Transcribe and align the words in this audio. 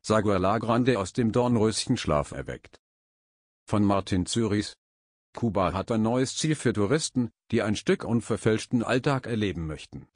Sagua 0.00 0.36
La 0.36 0.58
Grande 0.58 1.00
aus 1.00 1.12
dem 1.12 1.32
Dornröschenschlaf 1.32 2.30
erweckt. 2.30 2.80
Von 3.66 3.82
Martin 3.82 4.26
Zürichs. 4.26 4.74
Kuba 5.34 5.72
hat 5.72 5.90
ein 5.90 6.02
neues 6.02 6.36
Ziel 6.36 6.54
für 6.54 6.72
Touristen, 6.72 7.32
die 7.50 7.62
ein 7.62 7.74
Stück 7.74 8.04
unverfälschten 8.04 8.84
Alltag 8.84 9.26
erleben 9.26 9.66
möchten. 9.66 10.06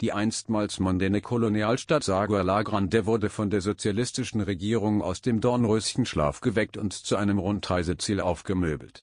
Die 0.00 0.12
einstmals 0.12 0.78
mondäne 0.78 1.22
Kolonialstadt 1.22 2.04
Sagua 2.04 2.42
La 2.42 2.62
Grande 2.62 3.04
wurde 3.04 3.30
von 3.30 3.50
der 3.50 3.62
sozialistischen 3.62 4.42
Regierung 4.42 5.02
aus 5.02 5.22
dem 5.22 5.40
Dornröschenschlaf 5.40 6.40
geweckt 6.40 6.76
und 6.76 6.92
zu 6.92 7.16
einem 7.16 7.40
Rundreiseziel 7.40 8.20
aufgemöbelt. 8.20 9.02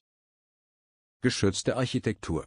Geschützte 1.22 1.76
Architektur. 1.76 2.46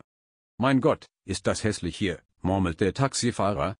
Mein 0.56 0.80
Gott, 0.80 1.04
ist 1.26 1.46
das 1.46 1.62
hässlich 1.62 1.94
hier, 1.94 2.22
murmelt 2.40 2.80
der 2.80 2.94
Taxifahrer, 2.94 3.76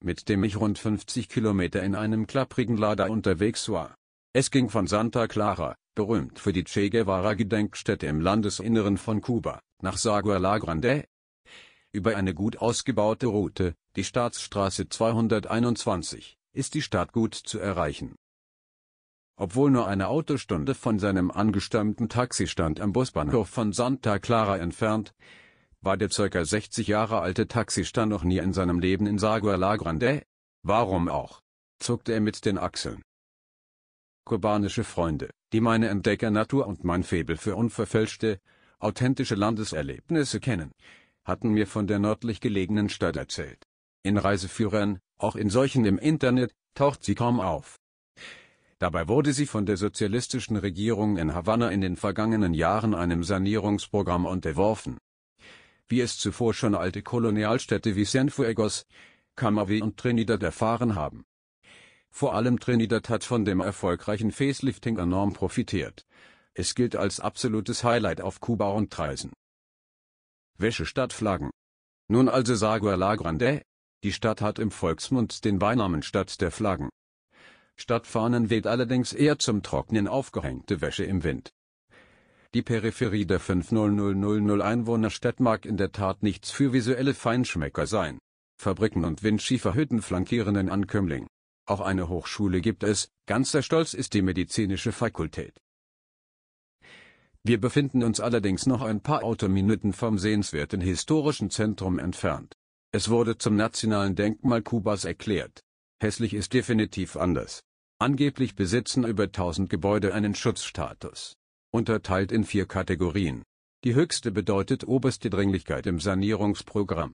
mit 0.00 0.28
dem 0.28 0.44
ich 0.44 0.56
rund 0.56 0.78
50 0.78 1.30
Kilometer 1.30 1.82
in 1.82 1.94
einem 1.94 2.26
klapprigen 2.26 2.76
Lader 2.76 3.10
unterwegs 3.10 3.70
war. 3.70 3.94
Es 4.34 4.50
ging 4.50 4.68
von 4.68 4.86
Santa 4.86 5.28
Clara, 5.28 5.76
berühmt 5.94 6.38
für 6.38 6.52
die 6.52 6.64
Che 6.64 6.90
Guevara-Gedenkstätte 6.90 8.06
im 8.06 8.20
Landesinneren 8.20 8.98
von 8.98 9.22
Kuba, 9.22 9.60
nach 9.80 9.96
Sagua 9.96 10.36
La 10.36 10.58
Grande, 10.58 11.06
über 11.92 12.14
eine 12.14 12.34
gut 12.34 12.58
ausgebaute 12.58 13.28
Route, 13.28 13.74
die 13.96 14.04
Staatsstraße 14.04 14.90
221, 14.90 16.36
ist 16.52 16.74
die 16.74 16.82
Stadt 16.82 17.12
gut 17.12 17.34
zu 17.34 17.58
erreichen. 17.60 18.14
Obwohl 19.36 19.70
nur 19.70 19.88
eine 19.88 20.08
Autostunde 20.08 20.74
von 20.74 20.98
seinem 20.98 21.30
angestammten 21.30 22.08
Taxistand 22.08 22.80
am 22.80 22.92
Busbahnhof 22.92 23.48
von 23.48 23.72
Santa 23.72 24.18
Clara 24.18 24.58
entfernt, 24.58 25.14
war 25.80 25.96
der 25.96 26.08
ca. 26.08 26.44
60 26.44 26.86
Jahre 26.86 27.20
alte 27.20 27.48
Taxistand 27.48 28.10
noch 28.10 28.24
nie 28.24 28.38
in 28.38 28.52
seinem 28.52 28.78
Leben 28.78 29.06
in 29.06 29.18
Sagua 29.18 29.56
La 29.56 29.76
Grande? 29.76 30.22
Warum 30.62 31.08
auch? 31.08 31.42
zuckte 31.78 32.12
er 32.12 32.20
mit 32.20 32.44
den 32.44 32.58
Achseln. 32.58 33.02
Kubanische 34.24 34.84
Freunde, 34.84 35.30
die 35.52 35.60
meine 35.60 35.88
Entdeckernatur 35.88 36.66
und 36.66 36.84
mein 36.84 37.02
Faible 37.02 37.36
für 37.36 37.56
unverfälschte, 37.56 38.38
authentische 38.78 39.34
Landeserlebnisse 39.34 40.40
kennen, 40.40 40.72
hatten 41.24 41.50
mir 41.50 41.66
von 41.66 41.86
der 41.86 41.98
nördlich 41.98 42.40
gelegenen 42.40 42.88
Stadt 42.88 43.16
erzählt. 43.16 43.62
In 44.02 44.16
Reiseführern, 44.16 45.00
auch 45.18 45.36
in 45.36 45.50
solchen 45.50 45.84
im 45.84 45.98
Internet, 45.98 46.54
taucht 46.74 47.04
sie 47.04 47.14
kaum 47.14 47.40
auf. 47.40 47.78
Dabei 48.84 49.08
wurde 49.08 49.32
sie 49.32 49.46
von 49.46 49.64
der 49.64 49.78
sozialistischen 49.78 50.58
Regierung 50.58 51.16
in 51.16 51.34
Havanna 51.34 51.70
in 51.70 51.80
den 51.80 51.96
vergangenen 51.96 52.52
Jahren 52.52 52.94
einem 52.94 53.24
Sanierungsprogramm 53.24 54.26
unterworfen. 54.26 54.98
Wie 55.88 56.02
es 56.02 56.18
zuvor 56.18 56.52
schon 56.52 56.74
alte 56.74 57.00
Kolonialstädte 57.00 57.96
wie 57.96 58.04
Cienfuegos, 58.04 58.84
Camagüey 59.36 59.80
und 59.80 59.96
Trinidad 59.96 60.42
erfahren 60.42 60.96
haben. 60.96 61.24
Vor 62.10 62.34
allem 62.34 62.60
Trinidad 62.60 63.08
hat 63.08 63.24
von 63.24 63.46
dem 63.46 63.60
erfolgreichen 63.60 64.32
Facelifting 64.32 64.98
enorm 64.98 65.32
profitiert. 65.32 66.04
Es 66.52 66.74
gilt 66.74 66.94
als 66.94 67.20
absolutes 67.20 67.84
Highlight 67.84 68.20
auf 68.20 68.40
Kuba 68.40 68.68
und 68.68 68.98
Reisen. 68.98 69.32
Wäsche 70.58 70.84
statt 70.84 71.14
Flaggen. 71.14 71.48
Nun 72.08 72.28
also 72.28 72.54
Sagua 72.54 72.96
La 72.96 73.16
Grande. 73.16 73.62
Die 74.02 74.12
Stadt 74.12 74.42
hat 74.42 74.58
im 74.58 74.70
Volksmund 74.70 75.46
den 75.46 75.58
Beinamen 75.58 76.02
Stadt 76.02 76.38
der 76.42 76.50
Flaggen. 76.50 76.90
Stadtfahnen 77.76 78.50
weht 78.50 78.66
allerdings 78.66 79.12
eher 79.12 79.38
zum 79.38 79.62
Trocknen 79.62 80.08
aufgehängte 80.08 80.80
Wäsche 80.80 81.04
im 81.04 81.24
Wind. 81.24 81.52
Die 82.54 82.62
Peripherie 82.62 83.26
der 83.26 83.40
50000 83.40 84.62
Einwohnerstadt 84.62 85.40
mag 85.40 85.66
in 85.66 85.76
der 85.76 85.90
Tat 85.90 86.22
nichts 86.22 86.52
für 86.52 86.72
visuelle 86.72 87.12
Feinschmecker 87.12 87.86
sein. 87.86 88.18
Fabriken 88.60 89.04
und 89.04 89.24
Windschieferhütten 89.24 90.02
flankieren 90.02 90.54
den 90.54 90.70
Ankömmling. 90.70 91.26
Auch 91.66 91.80
eine 91.80 92.08
Hochschule 92.08 92.60
gibt 92.60 92.84
es, 92.84 93.08
ganzer 93.26 93.62
Stolz 93.62 93.92
ist 93.92 94.14
die 94.14 94.22
medizinische 94.22 94.92
Fakultät. 94.92 95.60
Wir 97.42 97.60
befinden 97.60 98.04
uns 98.04 98.20
allerdings 98.20 98.66
noch 98.66 98.82
ein 98.82 99.00
paar 99.00 99.24
Autominuten 99.24 99.92
vom 99.92 100.18
sehenswerten 100.18 100.80
historischen 100.80 101.50
Zentrum 101.50 101.98
entfernt. 101.98 102.54
Es 102.92 103.08
wurde 103.10 103.36
zum 103.36 103.56
nationalen 103.56 104.14
Denkmal 104.14 104.62
Kubas 104.62 105.04
erklärt. 105.04 105.63
Hässlich 106.00 106.34
ist 106.34 106.52
definitiv 106.52 107.16
anders. 107.16 107.62
Angeblich 107.98 108.54
besitzen 108.54 109.04
über 109.04 109.24
1000 109.24 109.70
Gebäude 109.70 110.14
einen 110.14 110.34
Schutzstatus. 110.34 111.34
Unterteilt 111.70 112.32
in 112.32 112.44
vier 112.44 112.66
Kategorien. 112.66 113.42
Die 113.84 113.94
höchste 113.94 114.32
bedeutet 114.32 114.84
oberste 114.86 115.30
Dringlichkeit 115.30 115.86
im 115.86 116.00
Sanierungsprogramm. 116.00 117.12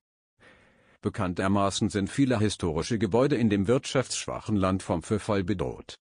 Bekanntermaßen 1.00 1.88
sind 1.88 2.10
viele 2.10 2.38
historische 2.38 2.98
Gebäude 2.98 3.36
in 3.36 3.50
dem 3.50 3.66
wirtschaftsschwachen 3.66 4.56
Land 4.56 4.82
vom 4.82 5.02
Verfall 5.02 5.44
bedroht 5.44 5.96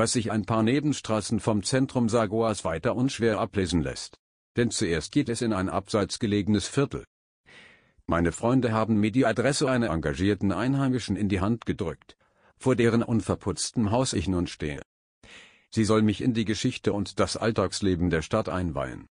was 0.00 0.12
sich 0.12 0.30
ein 0.30 0.46
paar 0.46 0.62
Nebenstraßen 0.62 1.40
vom 1.40 1.62
Zentrum 1.62 2.08
Sagoas 2.08 2.64
weiter 2.64 2.96
unschwer 2.96 3.38
ablesen 3.38 3.82
lässt. 3.82 4.16
Denn 4.56 4.70
zuerst 4.70 5.12
geht 5.12 5.28
es 5.28 5.42
in 5.42 5.52
ein 5.52 5.68
abseits 5.68 6.18
gelegenes 6.18 6.66
Viertel. 6.66 7.04
Meine 8.10 8.32
Freunde 8.32 8.72
haben 8.72 8.98
mir 8.98 9.12
die 9.12 9.24
Adresse 9.24 9.70
einer 9.70 9.90
engagierten 9.90 10.50
Einheimischen 10.50 11.14
in 11.14 11.28
die 11.28 11.38
Hand 11.38 11.64
gedrückt, 11.64 12.16
vor 12.58 12.74
deren 12.74 13.04
unverputztem 13.04 13.92
Haus 13.92 14.14
ich 14.14 14.26
nun 14.26 14.48
stehe. 14.48 14.82
Sie 15.70 15.84
soll 15.84 16.02
mich 16.02 16.20
in 16.20 16.34
die 16.34 16.44
Geschichte 16.44 16.92
und 16.92 17.20
das 17.20 17.36
Alltagsleben 17.36 18.10
der 18.10 18.22
Stadt 18.22 18.48
einweihen. 18.48 19.06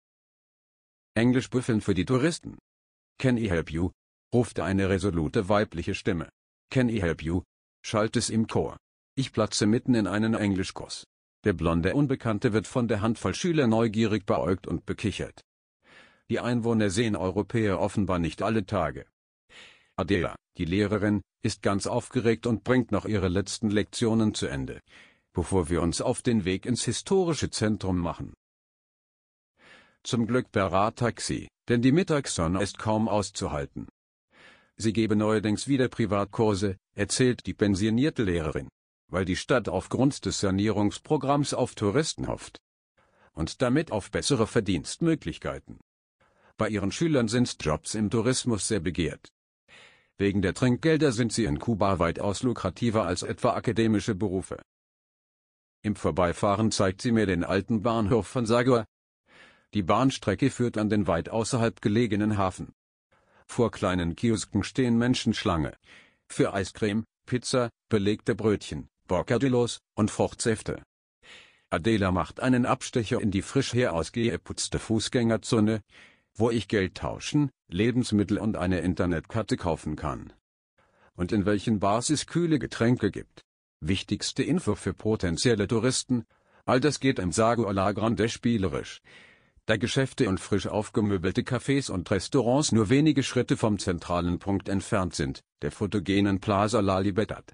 Englisch 1.13 1.51
büffeln 1.51 1.81
für 1.81 1.93
die 1.93 2.05
Touristen. 2.05 2.57
Can 3.19 3.37
I 3.37 3.51
help 3.51 3.69
you? 3.69 3.91
ruft 4.33 4.59
eine 4.59 4.89
resolute 4.89 5.47
weibliche 5.47 5.93
Stimme. 5.93 6.29
Can 6.71 6.89
I 6.89 6.99
help 6.99 7.21
you? 7.21 7.43
schallt 7.85 8.15
es 8.15 8.31
im 8.31 8.47
Chor. 8.47 8.77
Ich 9.13 9.31
platze 9.31 9.67
mitten 9.67 9.93
in 9.93 10.07
einen 10.07 10.33
Englischkurs. 10.33 11.05
Der 11.43 11.53
blonde 11.53 11.93
Unbekannte 11.93 12.51
wird 12.51 12.65
von 12.65 12.87
der 12.87 13.01
Handvoll 13.01 13.35
Schüler 13.35 13.67
neugierig 13.67 14.25
beäugt 14.25 14.65
und 14.65 14.87
bekichert. 14.87 15.43
Die 16.29 16.39
Einwohner 16.39 16.89
sehen 16.89 17.15
Europäer 17.15 17.79
offenbar 17.79 18.19
nicht 18.19 18.41
alle 18.41 18.65
Tage. 18.65 19.05
Adela, 19.95 20.35
die 20.57 20.65
Lehrerin, 20.65 21.21
ist 21.41 21.61
ganz 21.61 21.87
aufgeregt 21.87 22.45
und 22.45 22.63
bringt 22.63 22.91
noch 22.91 23.05
ihre 23.05 23.29
letzten 23.29 23.69
Lektionen 23.69 24.33
zu 24.33 24.47
Ende, 24.47 24.81
bevor 25.33 25.69
wir 25.69 25.81
uns 25.81 26.01
auf 26.01 26.21
den 26.21 26.45
Weg 26.45 26.65
ins 26.65 26.83
historische 26.83 27.49
Zentrum 27.49 27.97
machen. 27.97 28.33
Zum 30.03 30.27
Glück 30.27 30.51
per 30.51 30.71
Radtaxi, 30.71 31.47
denn 31.69 31.81
die 31.81 31.91
Mittagssonne 31.91 32.61
ist 32.61 32.77
kaum 32.77 33.07
auszuhalten. 33.07 33.87
Sie 34.75 34.93
gebe 34.93 35.15
neuerdings 35.15 35.67
wieder 35.67 35.87
Privatkurse, 35.87 36.77
erzählt 36.95 37.45
die 37.45 37.53
pensionierte 37.53 38.23
Lehrerin 38.23 38.69
weil 39.09 39.25
die 39.25 39.35
Stadt 39.35 39.69
aufgrund 39.69 40.25
des 40.25 40.39
Sanierungsprogramms 40.39 41.53
auf 41.53 41.75
Touristen 41.75 42.27
hofft. 42.27 42.59
Und 43.33 43.61
damit 43.61 43.91
auf 43.91 44.11
bessere 44.11 44.47
Verdienstmöglichkeiten. 44.47 45.79
Bei 46.57 46.69
ihren 46.69 46.91
Schülern 46.91 47.27
sind 47.27 47.55
Jobs 47.63 47.93
im 47.93 48.09
Tourismus 48.09 48.67
sehr 48.67 48.79
begehrt. 48.79 49.29
Wegen 50.17 50.41
der 50.41 50.55
Trinkgelder 50.55 51.11
sind 51.11 51.31
sie 51.31 51.45
in 51.45 51.59
Kuba 51.59 51.99
weitaus 51.99 52.41
lukrativer 52.41 53.05
als 53.05 53.21
etwa 53.21 53.53
akademische 53.53 54.15
Berufe. 54.15 54.59
Im 55.83 55.95
Vorbeifahren 55.95 56.71
zeigt 56.71 57.03
sie 57.03 57.11
mir 57.11 57.27
den 57.27 57.43
alten 57.43 57.83
Bahnhof 57.83 58.27
von 58.27 58.47
Sagua. 58.47 58.85
Die 59.75 59.83
Bahnstrecke 59.83 60.49
führt 60.49 60.79
an 60.79 60.89
den 60.89 61.05
weit 61.05 61.29
außerhalb 61.29 61.79
gelegenen 61.81 62.37
Hafen. 62.37 62.73
Vor 63.45 63.69
kleinen 63.69 64.15
Kiosken 64.15 64.63
stehen 64.63 64.97
Menschenschlange. 64.97 65.77
Für 66.27 66.53
Eiscreme, 66.53 67.05
Pizza, 67.27 67.69
belegte 67.89 68.33
Brötchen, 68.33 68.89
Bocadillos 69.07 69.79
und 69.95 70.09
Fruchtsäfte. 70.09 70.81
Adela 71.69 72.11
macht 72.11 72.39
einen 72.39 72.65
Abstecher 72.65 73.21
in 73.21 73.29
die 73.29 73.41
frisch 73.41 73.73
herausgeputzte 73.73 74.79
Fußgängerzone, 74.79 75.81
wo 76.37 76.49
ich 76.49 76.67
Geld 76.67 76.95
tauschen, 76.95 77.49
Lebensmittel 77.67 78.37
und 78.37 78.55
eine 78.55 78.79
Internetkarte 78.79 79.57
kaufen 79.57 79.95
kann. 79.95 80.33
Und 81.15 81.31
in 81.31 81.45
welchen 81.45 81.79
Bars 81.79 82.09
es 82.09 82.27
kühle 82.27 82.59
Getränke 82.59 83.11
gibt. 83.11 83.43
Wichtigste 83.81 84.43
Info 84.43 84.75
für 84.75 84.93
potenzielle 84.93 85.67
Touristen, 85.67 86.25
all 86.65 86.79
das 86.79 86.99
geht 86.99 87.19
im 87.19 87.31
Sago 87.31 87.69
La 87.71 87.91
Grande 87.91 88.29
spielerisch. 88.29 89.01
Da 89.65 89.77
Geschäfte 89.77 90.29
und 90.29 90.39
frisch 90.39 90.67
aufgemöbelte 90.67 91.41
Cafés 91.41 91.91
und 91.91 92.09
Restaurants 92.09 92.71
nur 92.71 92.89
wenige 92.89 93.23
Schritte 93.23 93.57
vom 93.57 93.79
zentralen 93.79 94.39
Punkt 94.39 94.69
entfernt 94.69 95.15
sind, 95.15 95.41
der 95.61 95.71
fotogenen 95.71 96.39
Plaza 96.39 96.79
La 96.79 96.99
Libertad 96.99 97.53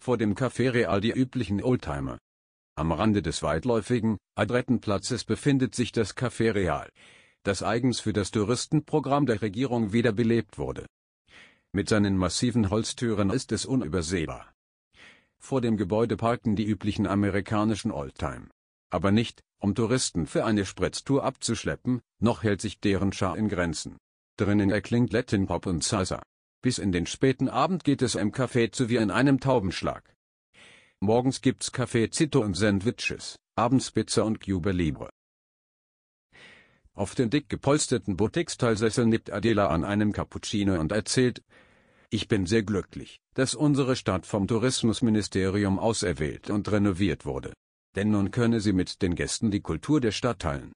vor 0.00 0.16
dem 0.16 0.34
Café 0.34 0.72
Real 0.72 1.00
die 1.00 1.12
üblichen 1.12 1.62
Oldtimer. 1.62 2.18
Am 2.80 2.92
Rande 2.92 3.20
des 3.20 3.42
weitläufigen, 3.42 4.16
adretten 4.36 4.80
Platzes 4.80 5.24
befindet 5.24 5.74
sich 5.74 5.92
das 5.92 6.16
Café 6.16 6.54
Real, 6.54 6.90
das 7.42 7.62
eigens 7.62 8.00
für 8.00 8.14
das 8.14 8.30
Touristenprogramm 8.30 9.26
der 9.26 9.42
Regierung 9.42 9.92
wiederbelebt 9.92 10.56
wurde. 10.56 10.86
Mit 11.72 11.90
seinen 11.90 12.16
massiven 12.16 12.70
Holztüren 12.70 13.28
ist 13.28 13.52
es 13.52 13.66
unübersehbar. 13.66 14.54
Vor 15.38 15.60
dem 15.60 15.76
Gebäude 15.76 16.16
parken 16.16 16.56
die 16.56 16.64
üblichen 16.64 17.06
amerikanischen 17.06 17.90
Oldtimer. 17.90 18.48
aber 18.88 19.10
nicht, 19.10 19.42
um 19.58 19.74
Touristen 19.74 20.26
für 20.26 20.46
eine 20.46 20.64
Spritztour 20.64 21.22
abzuschleppen, 21.22 22.00
noch 22.18 22.42
hält 22.44 22.62
sich 22.62 22.80
deren 22.80 23.12
Schar 23.12 23.36
in 23.36 23.50
Grenzen. 23.50 23.98
Drinnen 24.38 24.70
erklingt 24.70 25.12
Latin 25.12 25.46
Pop 25.46 25.66
und 25.66 25.84
Salsa. 25.84 26.22
Bis 26.62 26.78
in 26.78 26.92
den 26.92 27.04
späten 27.04 27.50
Abend 27.50 27.84
geht 27.84 28.00
es 28.00 28.14
im 28.14 28.32
Café 28.32 28.72
zu 28.72 28.88
wie 28.88 28.96
in 28.96 29.10
einem 29.10 29.38
Taubenschlag. 29.38 30.14
Morgens 31.02 31.40
gibt's 31.40 31.72
Kaffee 31.72 32.10
Zito 32.10 32.42
und 32.42 32.54
Sandwiches, 32.54 33.38
abends 33.56 33.90
Pizza 33.90 34.22
und 34.22 34.38
Cuba 34.38 34.68
Libre. 34.70 35.08
Auf 36.92 37.14
den 37.14 37.30
dick 37.30 37.48
gepolsterten 37.48 38.18
Boutique-Style-Sessel 38.18 39.06
nippt 39.06 39.32
Adela 39.32 39.68
an 39.68 39.84
einem 39.84 40.12
Cappuccino 40.12 40.78
und 40.78 40.92
erzählt, 40.92 41.42
ich 42.10 42.28
bin 42.28 42.44
sehr 42.44 42.64
glücklich, 42.64 43.18
dass 43.32 43.54
unsere 43.54 43.96
Stadt 43.96 44.26
vom 44.26 44.46
Tourismusministerium 44.46 45.78
auserwählt 45.78 46.50
und 46.50 46.70
renoviert 46.70 47.24
wurde. 47.24 47.54
Denn 47.96 48.10
nun 48.10 48.30
könne 48.30 48.60
sie 48.60 48.74
mit 48.74 49.00
den 49.00 49.14
Gästen 49.14 49.50
die 49.50 49.62
Kultur 49.62 50.02
der 50.02 50.12
Stadt 50.12 50.40
teilen. 50.40 50.70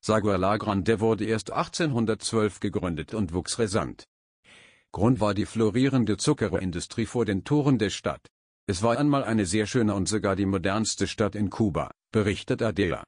Saguar 0.00 0.36
La 0.36 0.56
Grande 0.56 0.98
wurde 0.98 1.26
erst 1.26 1.52
1812 1.52 2.58
gegründet 2.58 3.14
und 3.14 3.32
wuchs 3.32 3.56
rasant. 3.60 4.02
Grund 4.90 5.20
war 5.20 5.34
die 5.34 5.46
florierende 5.46 6.16
Zuckerindustrie 6.16 7.06
vor 7.06 7.24
den 7.24 7.44
Toren 7.44 7.78
der 7.78 7.90
Stadt. 7.90 8.26
Es 8.70 8.82
war 8.82 8.98
einmal 8.98 9.24
eine 9.24 9.46
sehr 9.46 9.64
schöne 9.64 9.94
und 9.94 10.10
sogar 10.10 10.36
die 10.36 10.44
modernste 10.44 11.06
Stadt 11.06 11.34
in 11.34 11.48
Kuba, 11.48 11.90
berichtet 12.12 12.60
Adela. 12.60 13.02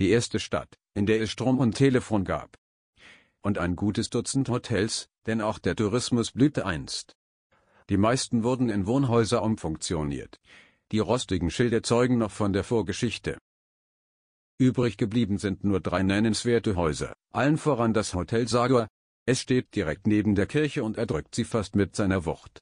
Die 0.00 0.10
erste 0.10 0.40
Stadt, 0.40 0.74
in 0.94 1.06
der 1.06 1.20
es 1.20 1.30
Strom 1.30 1.60
und 1.60 1.76
Telefon 1.76 2.24
gab. 2.24 2.56
Und 3.40 3.58
ein 3.58 3.76
gutes 3.76 4.10
Dutzend 4.10 4.48
Hotels, 4.48 5.08
denn 5.26 5.40
auch 5.40 5.60
der 5.60 5.76
Tourismus 5.76 6.32
blühte 6.32 6.66
einst. 6.66 7.14
Die 7.88 7.96
meisten 7.96 8.42
wurden 8.42 8.68
in 8.68 8.88
Wohnhäuser 8.88 9.44
umfunktioniert. 9.44 10.40
Die 10.90 10.98
rostigen 10.98 11.52
Schilder 11.52 11.84
zeugen 11.84 12.18
noch 12.18 12.32
von 12.32 12.52
der 12.52 12.64
Vorgeschichte. 12.64 13.38
Übrig 14.58 14.96
geblieben 14.96 15.38
sind 15.38 15.62
nur 15.62 15.78
drei 15.78 16.02
nennenswerte 16.02 16.74
Häuser, 16.74 17.12
allen 17.30 17.58
voran 17.58 17.94
das 17.94 18.12
Hotel 18.12 18.48
Sagor. 18.48 18.88
Es 19.24 19.38
steht 19.38 19.72
direkt 19.76 20.08
neben 20.08 20.34
der 20.34 20.46
Kirche 20.46 20.82
und 20.82 20.98
erdrückt 20.98 21.36
sie 21.36 21.44
fast 21.44 21.76
mit 21.76 21.94
seiner 21.94 22.26
Wucht. 22.26 22.58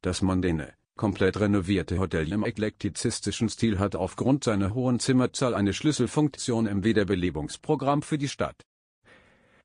Das 0.00 0.22
mondäne, 0.22 0.72
komplett 0.96 1.40
renovierte 1.40 1.98
Hotel 1.98 2.32
im 2.32 2.44
eklektizistischen 2.44 3.48
Stil 3.48 3.78
hat 3.78 3.96
aufgrund 3.96 4.44
seiner 4.44 4.74
hohen 4.74 5.00
Zimmerzahl 5.00 5.54
eine 5.54 5.72
Schlüsselfunktion 5.72 6.66
im 6.66 6.84
Wiederbelebungsprogramm 6.84 8.02
für 8.02 8.18
die 8.18 8.28
Stadt 8.28 8.62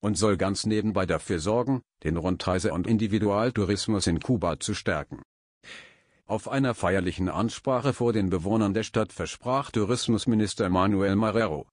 und 0.01 0.17
soll 0.17 0.37
ganz 0.37 0.65
nebenbei 0.65 1.05
dafür 1.05 1.39
sorgen, 1.39 1.81
den 2.03 2.17
Rundreise- 2.17 2.71
und 2.71 2.87
Individualtourismus 2.87 4.07
in 4.07 4.19
Kuba 4.19 4.59
zu 4.59 4.73
stärken. 4.73 5.21
Auf 6.25 6.49
einer 6.49 6.75
feierlichen 6.75 7.29
Ansprache 7.29 7.93
vor 7.93 8.13
den 8.13 8.29
Bewohnern 8.29 8.73
der 8.73 8.83
Stadt 8.83 9.13
versprach 9.13 9.71
Tourismusminister 9.71 10.69
Manuel 10.69 11.15
Marrero, 11.15 11.67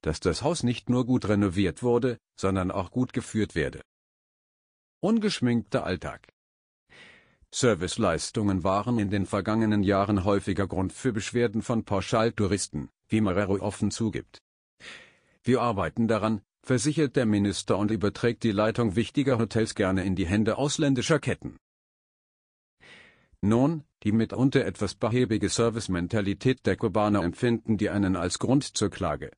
dass 0.00 0.20
das 0.20 0.42
Haus 0.42 0.62
nicht 0.62 0.88
nur 0.88 1.04
gut 1.04 1.28
renoviert 1.28 1.82
wurde, 1.82 2.18
sondern 2.36 2.70
auch 2.70 2.90
gut 2.90 3.12
geführt 3.12 3.54
werde. 3.54 3.82
Ungeschminkter 5.00 5.84
Alltag 5.84 6.26
Serviceleistungen 7.50 8.62
waren 8.62 8.98
in 8.98 9.10
den 9.10 9.26
vergangenen 9.26 9.82
Jahren 9.82 10.24
häufiger 10.24 10.66
Grund 10.66 10.92
für 10.92 11.12
Beschwerden 11.12 11.62
von 11.62 11.84
Pauschaltouristen, 11.84 12.90
wie 13.08 13.20
Marrero 13.20 13.58
offen 13.60 13.90
zugibt. 13.90 14.42
Wir 15.42 15.62
arbeiten 15.62 16.08
daran, 16.08 16.42
versichert 16.62 17.16
der 17.16 17.24
Minister 17.24 17.78
und 17.78 17.90
überträgt 17.90 18.42
die 18.42 18.52
Leitung 18.52 18.96
wichtiger 18.96 19.38
Hotels 19.38 19.74
gerne 19.74 20.04
in 20.04 20.14
die 20.14 20.26
Hände 20.26 20.58
ausländischer 20.58 21.18
Ketten. 21.18 21.56
Nun, 23.40 23.84
die 24.02 24.12
mitunter 24.12 24.64
etwas 24.64 24.94
behäbige 24.94 25.48
Servicementalität 25.48 26.66
der 26.66 26.76
Kubaner 26.76 27.22
empfinden 27.22 27.78
die 27.78 27.88
einen 27.88 28.16
als 28.16 28.38
Grund 28.38 28.64
zur 28.64 28.90
Klage. 28.90 29.30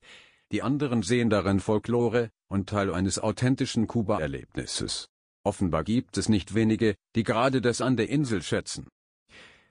Die 0.52 0.62
anderen 0.62 1.02
sehen 1.02 1.30
darin 1.30 1.60
Folklore 1.60 2.30
und 2.48 2.68
Teil 2.68 2.92
eines 2.92 3.18
authentischen 3.18 3.86
Kuba-Erlebnisses. 3.86 5.08
Offenbar 5.42 5.84
gibt 5.84 6.18
es 6.18 6.28
nicht 6.28 6.54
wenige, 6.54 6.96
die 7.16 7.22
gerade 7.22 7.60
das 7.60 7.80
an 7.80 7.96
der 7.96 8.08
Insel 8.08 8.42
schätzen. 8.42 8.88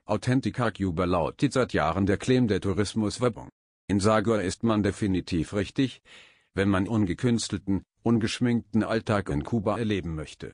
Authentica 0.05 0.71
Cuba 0.71 1.05
lautet 1.05 1.53
seit 1.53 1.73
Jahren 1.73 2.07
der 2.07 2.17
Claim 2.17 2.47
der 2.47 2.61
Tourismuswerbung. 2.61 3.49
In 3.87 3.99
Sagor 3.99 4.41
ist 4.41 4.63
man 4.63 4.81
definitiv 4.81 5.53
richtig, 5.53 6.01
wenn 6.55 6.69
man 6.69 6.87
ungekünstelten, 6.87 7.83
ungeschminkten 8.01 8.83
Alltag 8.83 9.29
in 9.29 9.43
Kuba 9.43 9.77
erleben 9.77 10.15
möchte. 10.15 10.53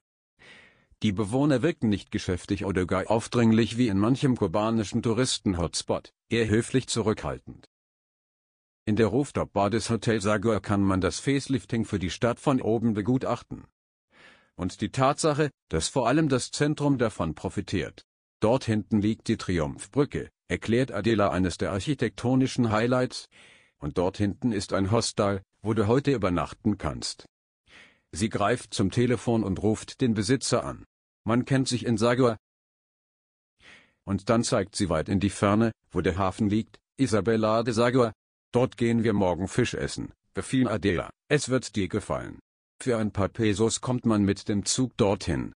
Die 1.03 1.11
Bewohner 1.11 1.61
wirken 1.61 1.89
nicht 1.89 2.11
geschäftig 2.11 2.65
oder 2.65 2.85
gar 2.85 3.09
aufdringlich 3.09 3.77
wie 3.77 3.87
in 3.87 3.99
manchem 3.99 4.35
kubanischen 4.35 5.01
Touristen-Hotspot, 5.01 6.11
eher 6.29 6.49
höflich 6.49 6.87
zurückhaltend. 6.87 7.65
In 8.85 8.95
der 8.95 9.07
Rooftop-Bar 9.07 9.69
des 9.69 9.89
Hotel 9.89 10.21
Sagor 10.21 10.61
kann 10.61 10.81
man 10.81 11.01
das 11.01 11.19
Facelifting 11.19 11.85
für 11.85 11.99
die 11.99 12.09
Stadt 12.09 12.39
von 12.39 12.61
oben 12.61 12.93
begutachten. 12.93 13.65
Und 14.55 14.81
die 14.81 14.89
Tatsache, 14.89 15.51
dass 15.69 15.89
vor 15.89 16.07
allem 16.07 16.29
das 16.29 16.51
Zentrum 16.51 16.97
davon 16.97 17.35
profitiert. 17.35 18.05
Dort 18.39 18.65
hinten 18.65 19.01
liegt 19.01 19.27
die 19.27 19.37
Triumphbrücke, 19.37 20.29
erklärt 20.47 20.91
Adela 20.91 21.31
eines 21.31 21.57
der 21.57 21.71
architektonischen 21.71 22.71
Highlights, 22.71 23.27
und 23.77 23.97
dort 23.97 24.17
hinten 24.17 24.51
ist 24.51 24.73
ein 24.73 24.91
Hostel, 24.91 25.41
wo 25.61 25.73
du 25.73 25.87
heute 25.87 26.11
übernachten 26.11 26.77
kannst. 26.77 27.25
Sie 28.11 28.29
greift 28.29 28.73
zum 28.73 28.91
Telefon 28.91 29.43
und 29.43 29.61
ruft 29.61 29.99
den 29.99 30.13
Besitzer 30.13 30.63
an. 30.63 30.85
Man 31.25 31.43
kennt 31.45 31.67
sich 31.67 31.85
in 31.85 31.97
Sagua. 31.97 32.37
Und 34.05 34.29
dann 34.29 34.43
zeigt 34.43 34.75
sie 34.75 34.89
weit 34.89 35.09
in 35.09 35.19
die 35.19 35.29
Ferne, 35.29 35.71
wo 35.91 36.01
der 36.01 36.17
Hafen 36.17 36.49
liegt, 36.49 36.77
Isabella 36.97 37.63
de 37.63 37.73
Sagua. 37.73 38.13
Dort 38.51 38.77
gehen 38.77 39.03
wir 39.03 39.13
morgen 39.13 39.47
Fisch 39.47 39.73
essen, 39.73 40.13
befiel 40.33 40.69
Adela. 40.69 41.09
Es 41.27 41.49
wird 41.49 41.75
dir 41.75 41.89
gefallen. 41.89 42.39
Für 42.79 42.97
ein 42.97 43.11
paar 43.11 43.29
Pesos 43.29 43.81
kommt 43.81 44.05
man 44.05 44.23
mit 44.23 44.47
dem 44.47 44.65
Zug 44.65 44.95
dorthin. 44.97 45.53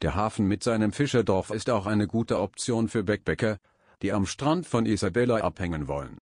Der 0.00 0.14
Hafen 0.14 0.46
mit 0.46 0.62
seinem 0.64 0.92
Fischerdorf 0.92 1.50
ist 1.50 1.70
auch 1.70 1.86
eine 1.86 2.06
gute 2.06 2.40
Option 2.40 2.88
für 2.88 3.04
Backpacker, 3.04 3.58
die 4.02 4.12
am 4.12 4.26
Strand 4.26 4.66
von 4.66 4.86
Isabella 4.86 5.38
abhängen 5.38 5.86
wollen 5.88 6.18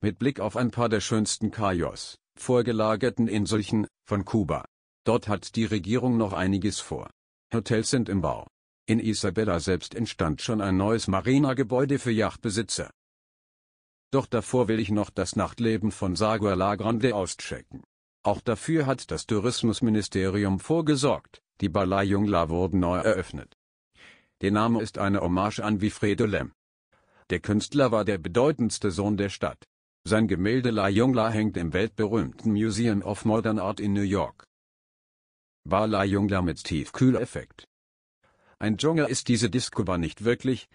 mit 0.00 0.18
Blick 0.18 0.38
auf 0.38 0.56
ein 0.56 0.70
paar 0.70 0.88
der 0.88 1.00
schönsten 1.00 1.50
Kajos, 1.50 2.18
vorgelagerten 2.36 3.26
Inselchen, 3.26 3.88
von 4.04 4.24
Kuba. 4.24 4.64
Dort 5.04 5.26
hat 5.28 5.56
die 5.56 5.64
Regierung 5.64 6.16
noch 6.16 6.32
einiges 6.32 6.78
vor. 6.78 7.10
Hotels 7.52 7.90
sind 7.90 8.08
im 8.08 8.20
Bau. 8.20 8.46
In 8.86 9.00
Isabella 9.00 9.58
selbst 9.60 9.94
entstand 9.94 10.40
schon 10.40 10.60
ein 10.60 10.76
neues 10.76 11.08
Marina-Gebäude 11.08 11.98
für 11.98 12.10
Yachtbesitzer. 12.10 12.90
Doch 14.10 14.26
davor 14.26 14.68
will 14.68 14.78
ich 14.78 14.90
noch 14.90 15.10
das 15.10 15.36
Nachtleben 15.36 15.90
von 15.90 16.16
Sagua 16.16 16.54
La 16.54 16.76
Grande 16.76 17.14
auschecken. 17.14 17.82
Auch 18.22 18.40
dafür 18.40 18.86
hat 18.86 19.10
das 19.10 19.26
Tourismusministerium 19.26 20.60
vorgesorgt, 20.60 21.42
die 21.60 21.68
Bala 21.68 22.02
Jungla 22.02 22.48
wurden 22.48 22.80
neu 22.80 22.98
eröffnet. 22.98 23.56
Der 24.40 24.50
Name 24.50 24.82
ist 24.82 24.98
eine 24.98 25.20
Hommage 25.20 25.60
an 25.60 25.80
Wilfredo 25.80 26.26
Lem. 26.26 26.52
Der 27.30 27.40
Künstler 27.40 27.90
war 27.92 28.04
der 28.04 28.18
bedeutendste 28.18 28.90
Sohn 28.90 29.16
der 29.16 29.28
Stadt. 29.28 29.64
Sein 30.04 30.28
Gemälde 30.28 30.70
La 30.70 30.88
Jungla 30.88 31.28
hängt 31.30 31.56
im 31.56 31.72
weltberühmten 31.72 32.52
Museum 32.52 33.02
of 33.02 33.24
Modern 33.24 33.58
Art 33.58 33.80
in 33.80 33.92
New 33.92 34.02
York. 34.02 34.46
Bar 35.64 35.86
La 35.86 36.04
Jungla 36.04 36.40
mit 36.40 36.64
Tiefkühleffekt. 36.64 37.66
Ein 38.58 38.78
Dschungel 38.78 39.06
ist 39.06 39.28
diese 39.28 39.50
Disco-Bar 39.50 39.98
nicht 39.98 40.24
wirklich, 40.24 40.68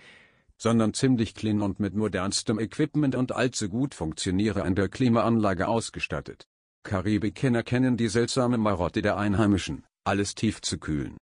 sondern 0.58 0.94
ziemlich 0.94 1.34
clean 1.34 1.62
und 1.62 1.80
mit 1.80 1.96
modernstem 1.96 2.60
Equipment 2.60 3.16
und 3.16 3.32
allzu 3.32 3.70
gut 3.70 3.96
funktionierender 3.96 4.88
Klimaanlage 4.88 5.68
ausgestattet. 5.68 6.48
Karibikenner 6.84 7.64
kennen 7.64 7.98
die 7.98 8.10
seltsame 8.10 8.58
Marotte 8.58 9.02
der 9.02 9.18
Einheimischen, 9.18 9.86
alles 10.04 10.36
tief 10.36 10.62
zu 10.62 10.78
kühlen. 10.78 11.18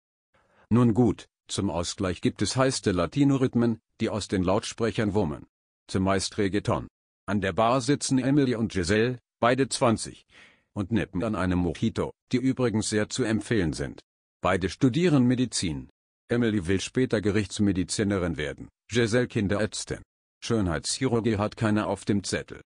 Nun 0.70 0.94
gut, 0.94 1.26
zum 1.48 1.68
Ausgleich 1.68 2.20
gibt 2.20 2.42
es 2.42 2.56
heiße 2.56 2.90
Latino-Rhythmen, 2.90 3.80
die 4.00 4.08
aus 4.08 4.28
den 4.28 4.42
Lautsprechern 4.42 5.14
wummen. 5.14 5.46
Zumeist 5.86 6.38
Reggaeton. 6.38 6.88
An 7.26 7.40
der 7.40 7.52
Bar 7.52 7.80
sitzen 7.80 8.18
Emily 8.18 8.54
und 8.54 8.72
Giselle, 8.72 9.18
beide 9.40 9.68
20, 9.68 10.24
und 10.72 10.92
nippen 10.92 11.22
an 11.24 11.34
einem 11.34 11.58
Mojito, 11.58 12.12
die 12.32 12.38
übrigens 12.38 12.88
sehr 12.88 13.08
zu 13.08 13.24
empfehlen 13.24 13.72
sind. 13.72 14.00
Beide 14.40 14.68
studieren 14.68 15.24
Medizin. 15.24 15.90
Emily 16.28 16.66
will 16.66 16.80
später 16.80 17.20
Gerichtsmedizinerin 17.20 18.36
werden, 18.36 18.68
Giselle 18.88 19.26
Kinderärztin. 19.26 20.02
Schönheitschirurgie 20.42 21.36
hat 21.36 21.56
keiner 21.56 21.88
auf 21.88 22.04
dem 22.04 22.24
Zettel. 22.24 22.62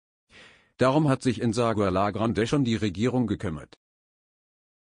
Darum 0.79 1.09
hat 1.09 1.23
sich 1.23 1.41
in 1.41 1.53
Sagua 1.53 1.89
La 1.89 2.13
Grande 2.13 2.47
schon 2.47 2.65
die 2.65 2.77
Regierung 2.77 3.27
gekümmert. 3.27 3.77